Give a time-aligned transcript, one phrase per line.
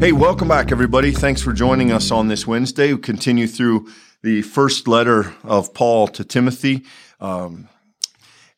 [0.00, 1.10] Hey, welcome back, everybody.
[1.10, 2.94] Thanks for joining us on this Wednesday.
[2.94, 3.86] We continue through
[4.22, 6.86] the first letter of Paul to Timothy.
[7.20, 7.68] Um,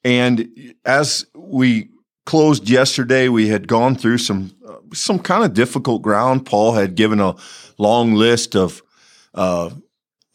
[0.05, 1.89] and as we
[2.27, 6.47] closed yesterday, we had gone through some uh, some kind of difficult ground.
[6.47, 7.35] Paul had given a
[7.77, 8.81] long list of
[9.35, 9.71] uh,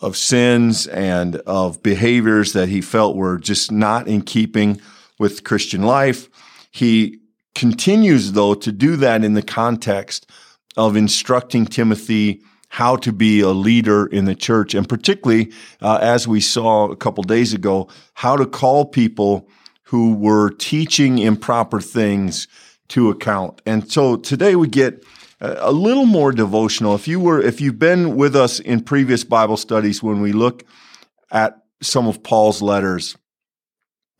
[0.02, 4.81] of sins and of behaviors that he felt were just not in keeping
[5.20, 6.27] with Christian life.
[6.70, 7.20] He
[7.55, 10.30] continues, though, to do that in the context
[10.77, 16.27] of instructing Timothy how to be a leader in the church, and particularly, uh, as
[16.27, 19.49] we saw a couple days ago, how to call people
[19.84, 22.48] who were teaching improper things
[22.90, 23.62] to account.
[23.66, 25.04] And so today we get
[25.40, 26.96] a little more devotional.
[26.96, 30.63] If you were, if you've been with us in previous Bible studies, when we look
[31.32, 33.16] at some of Paul's letters,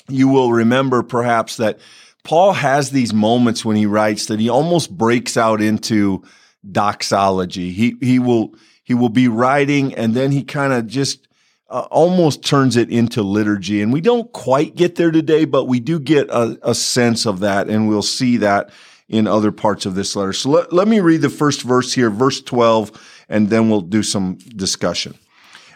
[0.08, 1.80] you will remember perhaps that
[2.24, 6.24] Paul has these moments when he writes that he almost breaks out into
[6.70, 7.72] doxology.
[7.72, 11.28] He he will he will be writing and then he kind of just
[11.70, 13.82] uh, almost turns it into liturgy.
[13.82, 17.40] And we don't quite get there today, but we do get a, a sense of
[17.42, 18.70] that, and we'll see that
[19.10, 20.34] in other parts of this letter.
[20.34, 24.04] So let, let me read the first verse here, verse 12, and then we'll do
[24.04, 25.16] some discussion.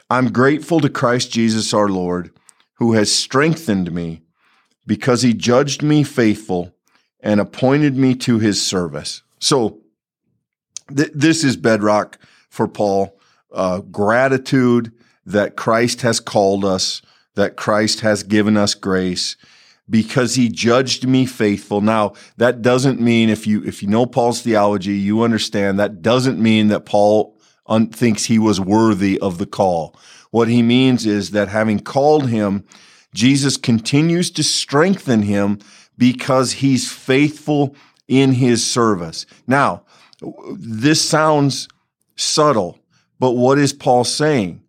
[0.10, 2.32] I'm grateful to Christ Jesus our Lord,
[2.76, 4.22] who has strengthened me
[4.86, 6.76] because he judged me faithful
[7.22, 9.24] and appointed me to his service.
[9.40, 9.81] So
[10.96, 12.18] th- this is bedrock
[12.50, 13.18] for Paul.
[13.52, 14.92] Uh, gratitude
[15.26, 17.02] that Christ has called us,
[17.36, 19.36] that Christ has given us grace
[19.90, 21.82] because he judged me faithful.
[21.82, 26.40] Now, that doesn't mean if you if you know Paul's theology, you understand that doesn't
[26.40, 29.96] mean that Paul un- thinks he was worthy of the call.
[30.32, 32.66] What he means is that having called him,
[33.14, 35.60] Jesus continues to strengthen him
[35.98, 37.76] because he's faithful
[38.08, 39.26] in his service.
[39.46, 39.84] Now,
[40.58, 41.68] this sounds
[42.16, 42.80] subtle,
[43.20, 44.62] but what is Paul saying?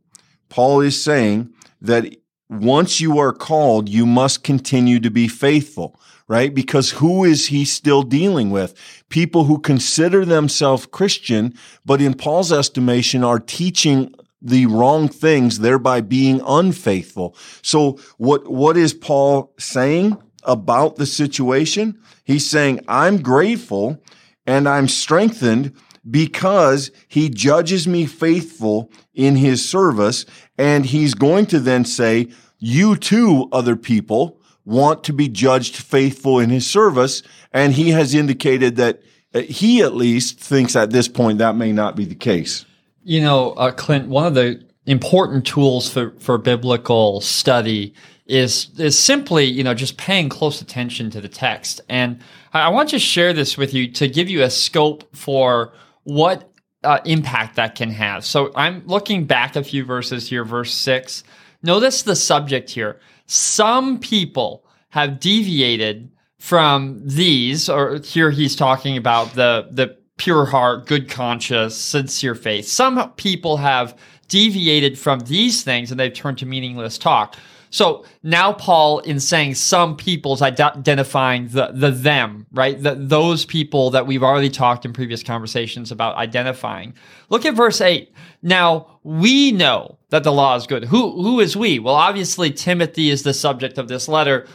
[0.48, 2.14] Paul is saying that
[2.48, 5.98] once you are called, you must continue to be faithful,
[6.28, 6.54] right?
[6.54, 8.74] Because who is he still dealing with?
[9.08, 16.00] People who consider themselves Christian, but in Paul's estimation are teaching the wrong things, thereby
[16.00, 17.36] being unfaithful.
[17.62, 21.98] So what, what is Paul saying about the situation?
[22.24, 24.02] He's saying, I'm grateful
[24.47, 25.75] and I'm strengthened
[26.08, 30.26] because he judges me faithful in his service.
[30.58, 36.38] And he's going to then say, you too, other people want to be judged faithful
[36.38, 37.22] in his service.
[37.52, 39.02] And he has indicated that
[39.34, 42.64] uh, he at least thinks at this point that may not be the case.
[43.04, 47.94] You know, uh, Clint, one of the important tools for, for biblical study
[48.26, 52.20] is is simply you know just paying close attention to the text and
[52.52, 55.72] I want to share this with you to give you a scope for
[56.04, 56.52] what
[56.84, 58.24] uh, impact that can have.
[58.24, 61.24] So I'm looking back a few verses here, verse six.
[61.62, 63.00] Notice the subject here.
[63.26, 70.86] Some people have deviated from these, or here he's talking about the, the pure heart,
[70.86, 72.66] good conscience, sincere faith.
[72.66, 73.96] Some people have
[74.28, 77.36] deviated from these things and they've turned to meaningless talk.
[77.72, 82.80] So now Paul, in saying some people's identifying the, the them, right?
[82.80, 86.94] The, those people that we've already talked in previous conversations about identifying.
[87.30, 88.12] Look at verse eight.
[88.42, 90.84] Now we know that the law is good.
[90.84, 91.78] Who, who is we?
[91.78, 94.46] Well, obviously Timothy is the subject of this letter.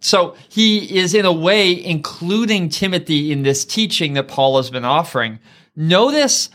[0.00, 4.84] So he is in a way including Timothy in this teaching that Paul has been
[4.84, 5.40] offering.
[5.74, 6.50] Notice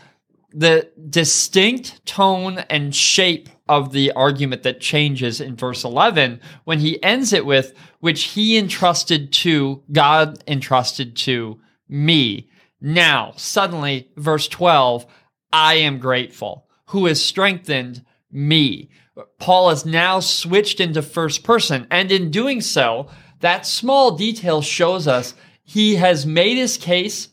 [0.52, 7.02] the distinct tone and shape of the argument that changes in verse 11 when he
[7.02, 12.50] ends it with, which he entrusted to, God entrusted to me.
[12.82, 15.06] Now, suddenly, verse 12,
[15.54, 18.90] I am grateful, who has strengthened me.
[19.38, 23.08] Paul has now switched into first person, and in doing so,
[23.40, 25.32] that small detail shows us
[25.64, 27.28] he has made his case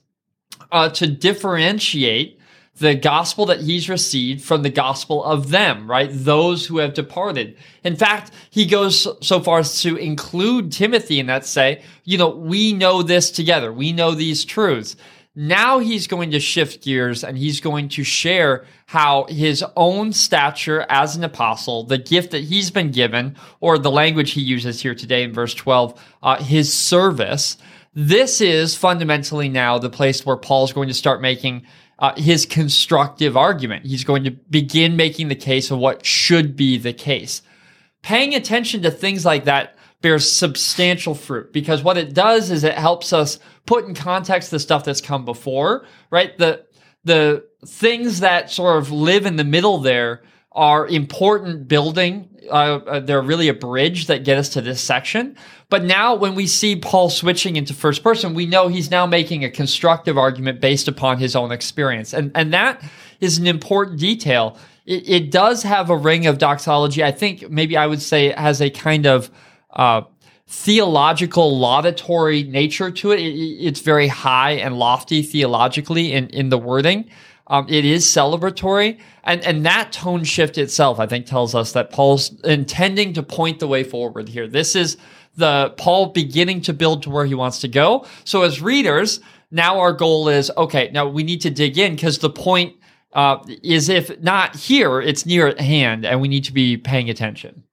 [0.71, 2.38] uh, to differentiate
[2.79, 6.09] the gospel that he's received from the gospel of them, right?
[6.11, 7.57] Those who have departed.
[7.83, 12.29] In fact, he goes so far as to include Timothy in that say, you know,
[12.29, 13.71] we know this together.
[13.71, 14.95] We know these truths.
[15.35, 20.85] Now he's going to shift gears and he's going to share how his own stature
[20.89, 24.95] as an apostle, the gift that he's been given, or the language he uses here
[24.95, 27.57] today in verse 12, uh, his service.
[27.93, 31.65] This is fundamentally now the place where Paul's going to start making
[31.99, 33.85] uh, his constructive argument.
[33.85, 37.41] He's going to begin making the case of what should be the case.
[38.01, 42.75] Paying attention to things like that bears substantial fruit because what it does is it
[42.75, 46.37] helps us put in context the stuff that's come before, right?
[46.37, 46.65] The
[47.03, 52.27] the things that sort of live in the middle there are important building.
[52.49, 55.35] Uh, uh, they're really a bridge that get us to this section.
[55.69, 59.43] But now when we see Paul switching into first person, we know he's now making
[59.43, 62.13] a constructive argument based upon his own experience.
[62.13, 62.81] And, and that
[63.19, 64.57] is an important detail.
[64.85, 67.03] It, it does have a ring of doxology.
[67.03, 69.29] I think maybe I would say it has a kind of,
[69.71, 70.01] uh,
[70.47, 73.19] theological laudatory nature to it.
[73.19, 73.23] it.
[73.23, 77.07] It's very high and lofty theologically in, in the wording.
[77.49, 78.99] Um, it is celebratory.
[79.23, 83.59] And, and that tone shift itself, I think, tells us that Paul's intending to point
[83.59, 84.47] the way forward here.
[84.47, 84.97] This is
[85.35, 88.05] the Paul beginning to build to where he wants to go.
[88.23, 89.19] So as readers,
[89.51, 92.75] now our goal is, okay, now we need to dig in because the point
[93.13, 97.09] uh, is if not here, it's near at hand and we need to be paying
[97.09, 97.63] attention.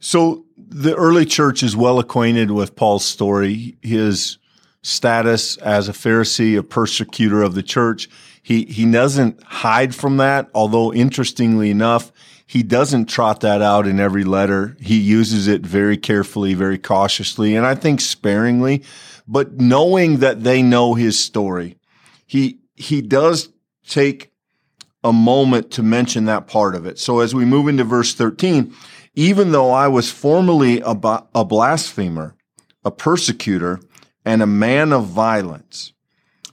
[0.00, 3.76] So the early church is well acquainted with Paul's story.
[3.82, 4.38] His
[4.86, 8.08] status as a Pharisee, a persecutor of the church.
[8.42, 12.12] He, he doesn't hide from that, although interestingly enough,
[12.46, 14.76] he doesn't trot that out in every letter.
[14.80, 18.84] He uses it very carefully, very cautiously, and I think sparingly,
[19.26, 21.76] but knowing that they know his story,
[22.24, 23.48] he, he does
[23.88, 24.30] take
[25.02, 27.00] a moment to mention that part of it.
[27.00, 28.72] So as we move into verse 13,
[29.16, 30.96] even though I was formerly a,
[31.34, 32.36] a blasphemer,
[32.84, 33.80] a persecutor,
[34.26, 35.92] and a man of violence.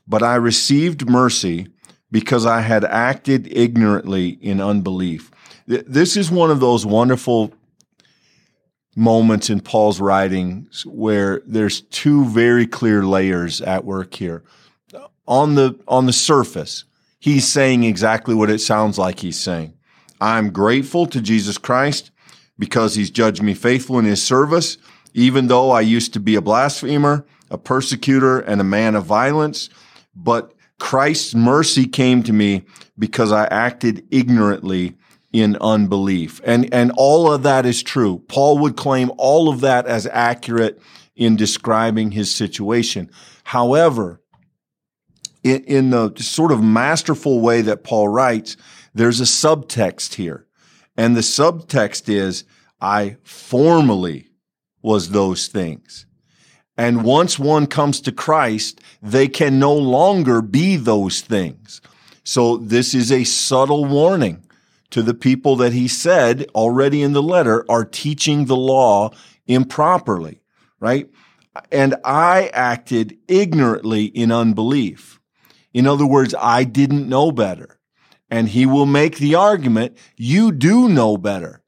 [0.07, 1.67] But I received mercy
[2.11, 5.31] because I had acted ignorantly in unbelief.
[5.65, 7.51] This is one of those wonderful
[8.95, 14.43] moments in Paul's writings where there's two very clear layers at work here.
[15.25, 16.83] On the, on the surface,
[17.19, 19.73] he's saying exactly what it sounds like he's saying.
[20.21, 22.11] I'm grateful to Jesus Christ
[22.59, 24.77] because he's judged me faithful in his service,
[25.15, 29.69] even though I used to be a blasphemer a persecutor and a man of violence,
[30.15, 32.63] but Christ's mercy came to me
[32.97, 34.97] because I acted ignorantly
[35.31, 36.41] in unbelief.
[36.43, 38.23] And, and all of that is true.
[38.27, 40.81] Paul would claim all of that as accurate
[41.15, 43.09] in describing his situation.
[43.43, 44.19] However,
[45.43, 48.57] in, in the sort of masterful way that Paul writes,
[48.93, 50.47] there's a subtext here.
[50.97, 52.45] And the subtext is,
[52.81, 54.29] I formally
[54.81, 56.05] was those things.
[56.77, 61.81] And once one comes to Christ, they can no longer be those things.
[62.23, 64.43] So this is a subtle warning
[64.89, 69.11] to the people that he said already in the letter are teaching the law
[69.47, 70.41] improperly,
[70.79, 71.09] right?
[71.71, 75.19] And I acted ignorantly in unbelief.
[75.73, 77.79] In other words, I didn't know better.
[78.29, 81.62] And he will make the argument, you do know better.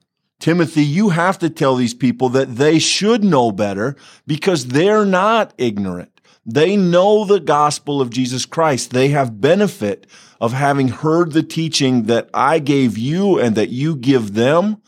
[0.46, 3.96] Timothy, you have to tell these people that they should know better
[4.28, 6.22] because they're not ignorant.
[6.46, 8.92] They know the gospel of Jesus Christ.
[8.92, 10.06] They have benefit
[10.40, 14.84] of having heard the teaching that I gave you and that you give them.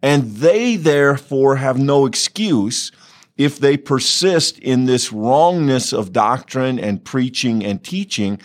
[0.00, 2.92] And they therefore have no excuse
[3.36, 8.40] if they persist in this wrongness of doctrine and preaching and teaching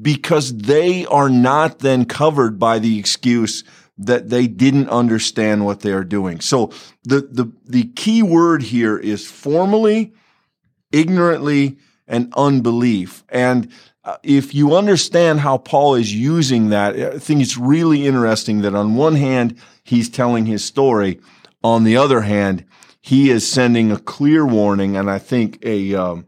[0.00, 3.64] because they are not then covered by the excuse
[3.98, 6.40] that they didn't understand what they are doing.
[6.40, 6.70] So
[7.04, 10.12] the, the, the key word here is formally,
[10.92, 13.24] ignorantly, and unbelief.
[13.28, 13.72] And
[14.04, 18.74] uh, if you understand how Paul is using that, I think it's really interesting that
[18.74, 21.20] on one hand, he's telling his story.
[21.64, 22.64] On the other hand,
[23.00, 26.26] he is sending a clear warning and I think a, um,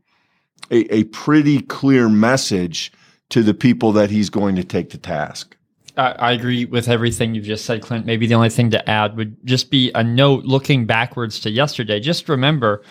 [0.71, 2.93] a, a pretty clear message
[3.31, 5.58] to the people that he's going to take to task.
[5.99, 8.07] I, agree with everything you've just said, Clint.
[8.07, 11.99] Maybe the only thing to add would just be a note looking backwards to yesterday.
[11.99, 12.83] Just remember,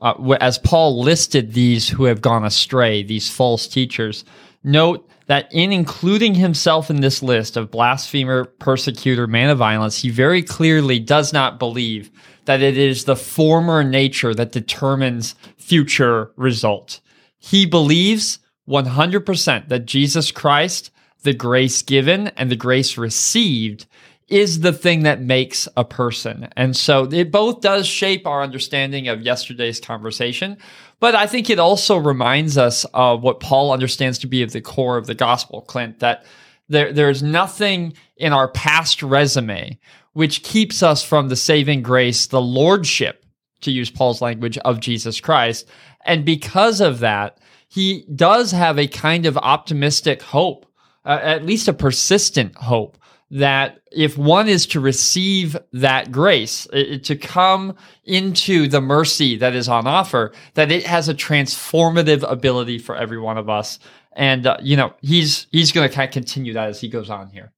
[0.00, 4.24] uh, as Paul listed these who have gone astray, these false teachers,
[4.62, 10.10] note that in including himself in this list of blasphemer, persecutor, man of violence, he
[10.10, 12.12] very clearly does not believe
[12.44, 17.00] that it is the former nature that determines future result.
[17.38, 18.38] He believes
[18.68, 20.91] 100% that Jesus Christ
[21.22, 23.86] the grace given and the grace received
[24.28, 26.48] is the thing that makes a person.
[26.56, 30.56] And so it both does shape our understanding of yesterday's conversation,
[31.00, 34.60] but I think it also reminds us of what Paul understands to be of the
[34.60, 36.24] core of the gospel, Clint, that
[36.68, 39.78] there, there's nothing in our past resume
[40.14, 43.24] which keeps us from the saving grace, the lordship,
[43.62, 45.68] to use Paul's language, of Jesus Christ.
[46.04, 47.38] And because of that,
[47.68, 50.66] he does have a kind of optimistic hope
[51.04, 52.98] uh, at least a persistent hope
[53.32, 59.54] that if one is to receive that grace, it, to come into the mercy that
[59.54, 63.78] is on offer, that it has a transformative ability for every one of us.
[64.12, 67.08] And uh, you know, he's he's going to kind of continue that as he goes
[67.08, 67.52] on here.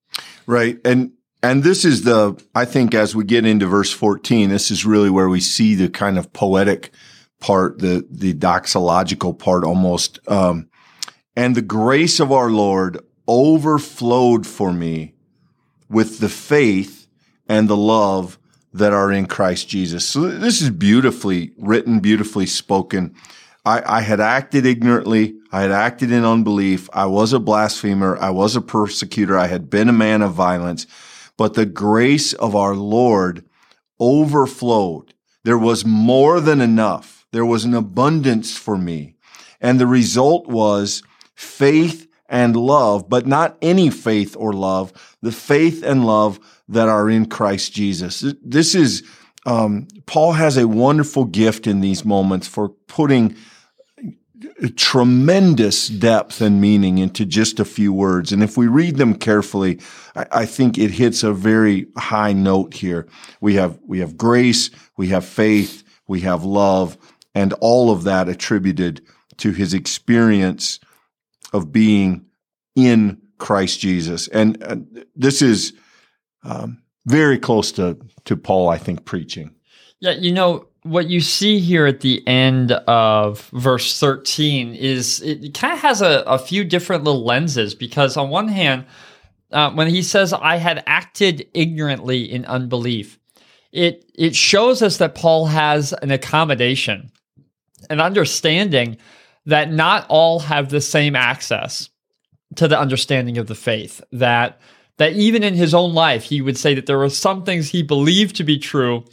[0.46, 0.78] Right.
[0.84, 4.86] And and this is the I think as we get into verse 14, this is
[4.86, 6.92] really where we see the kind of poetic
[7.40, 10.20] part, the the doxological part almost.
[10.28, 10.68] Um,
[11.36, 15.14] and the grace of our Lord overflowed for me
[15.88, 17.06] with the faith
[17.48, 18.38] and the love
[18.72, 20.06] that are in Christ Jesus.
[20.06, 23.14] So this is beautifully written, beautifully spoken.
[23.64, 25.36] I, I, had acted ignorantly.
[25.52, 26.90] I had acted in unbelief.
[26.92, 28.18] I was a blasphemer.
[28.18, 29.38] I was a persecutor.
[29.38, 30.86] I had been a man of violence,
[31.36, 33.44] but the grace of our Lord
[34.00, 35.14] overflowed.
[35.44, 37.26] There was more than enough.
[37.30, 39.16] There was an abundance for me.
[39.60, 41.02] And the result was
[41.34, 47.10] faith and love, but not any faith or love, the faith and love that are
[47.10, 48.24] in Christ Jesus.
[48.42, 49.02] This is,
[49.46, 53.36] um, Paul has a wonderful gift in these moments for putting
[54.76, 58.32] tremendous depth and meaning into just a few words.
[58.32, 59.80] And if we read them carefully,
[60.14, 63.06] I, I, think it hits a very high note here.
[63.40, 66.96] We have, we have grace, we have faith, we have love,
[67.34, 69.02] and all of that attributed
[69.38, 70.78] to his experience
[71.54, 72.26] of being
[72.76, 74.28] in Christ Jesus.
[74.28, 74.76] And uh,
[75.16, 75.72] this is
[76.42, 79.54] um, very close to, to Paul, I think, preaching.
[80.00, 85.54] Yeah, you know, what you see here at the end of verse 13 is it
[85.54, 88.84] kind of has a, a few different little lenses because, on one hand,
[89.50, 93.18] uh, when he says, I had acted ignorantly in unbelief,
[93.72, 97.12] it, it shows us that Paul has an accommodation,
[97.88, 98.98] an understanding
[99.46, 101.90] that not all have the same access
[102.56, 104.02] to the understanding of the faith.
[104.12, 104.60] That
[104.98, 107.82] that even in his own life, he would say that there were some things he
[107.82, 109.04] believed to be true,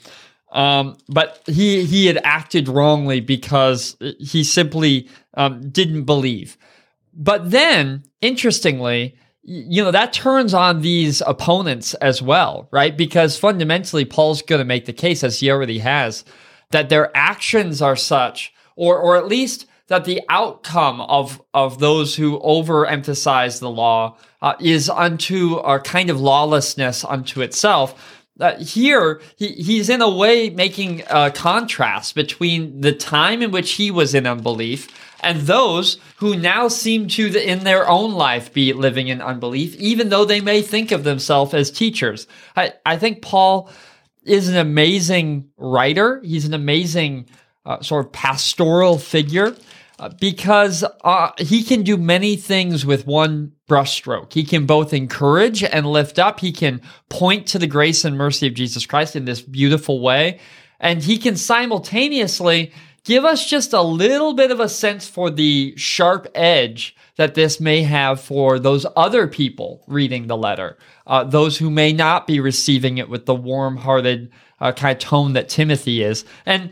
[0.52, 6.58] um, but he he had acted wrongly because he simply um, didn't believe.
[7.14, 12.96] But then, interestingly, you know that turns on these opponents as well, right?
[12.96, 16.24] Because fundamentally, Paul's going to make the case, as he already has,
[16.70, 22.16] that their actions are such, or or at least that the outcome of of those
[22.16, 28.18] who overemphasize the law uh, is unto a kind of lawlessness unto itself.
[28.40, 33.74] Uh, here, he, he's in a way making a contrast between the time in which
[33.74, 34.88] he was in unbelief
[35.22, 40.10] and those who now seem to, in their own life, be living in unbelief, even
[40.10, 42.28] though they may think of themselves as teachers.
[42.56, 43.70] I, I think Paul
[44.24, 46.22] is an amazing writer.
[46.24, 47.28] He's an amazing
[47.66, 49.56] uh, sort of pastoral figure.
[50.20, 54.34] Because uh, he can do many things with one brushstroke.
[54.34, 56.40] He can both encourage and lift up.
[56.40, 60.40] He can point to the grace and mercy of Jesus Christ in this beautiful way.
[60.80, 62.72] And he can simultaneously
[63.04, 67.60] give us just a little bit of a sense for the sharp edge that this
[67.60, 72.40] may have for those other people reading the letter, uh, those who may not be
[72.40, 76.26] receiving it with the warm hearted uh, kind of tone that Timothy is.
[76.46, 76.72] And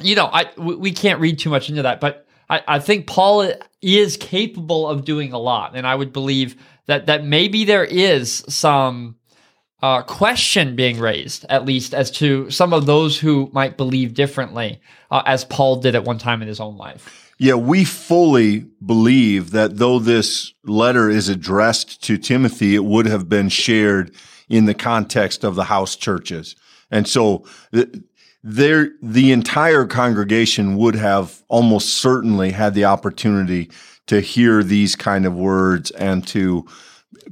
[0.00, 3.52] you know, I we can't read too much into that, but I, I think Paul
[3.82, 8.44] is capable of doing a lot, and I would believe that that maybe there is
[8.48, 9.16] some
[9.82, 14.80] uh, question being raised, at least as to some of those who might believe differently,
[15.10, 17.32] uh, as Paul did at one time in his own life.
[17.38, 23.28] Yeah, we fully believe that though this letter is addressed to Timothy, it would have
[23.28, 24.14] been shared
[24.48, 26.54] in the context of the house churches.
[26.90, 27.44] And so
[28.46, 33.70] there, the entire congregation would have almost certainly had the opportunity
[34.06, 36.66] to hear these kind of words and to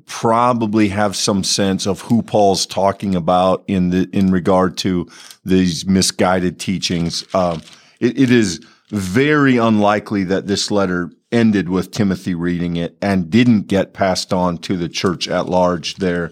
[0.06, 5.06] probably have some sense of who Paul's talking about in the in regard to
[5.44, 7.26] these misguided teachings.
[7.34, 7.60] Um,
[8.00, 13.66] it, it is very unlikely that this letter ended with Timothy reading it and didn't
[13.66, 16.30] get passed on to the church at large there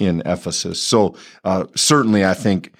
[0.00, 0.82] in Ephesus.
[0.82, 1.14] So
[1.44, 2.72] uh, certainly, I think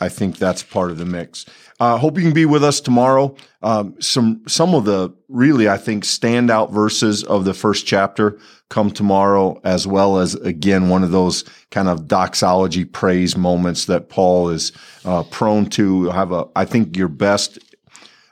[0.00, 1.44] I think that's part of the mix.
[1.80, 3.34] Uh, hope you can be with us tomorrow.
[3.62, 8.38] Um, some some of the really I think standout verses of the first chapter
[8.68, 14.08] come tomorrow, as well as again one of those kind of doxology praise moments that
[14.08, 14.72] Paul is
[15.04, 16.32] uh, prone to have.
[16.32, 17.58] A I think your best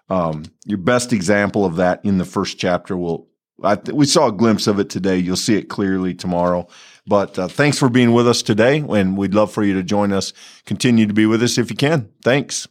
[0.09, 3.29] um, your best example of that in the first chapter will.
[3.63, 5.17] I, we saw a glimpse of it today.
[5.17, 6.69] You'll see it clearly tomorrow.
[7.07, 10.13] But uh, thanks for being with us today, and we'd love for you to join
[10.13, 10.33] us.
[10.65, 12.11] Continue to be with us if you can.
[12.23, 12.69] Thanks.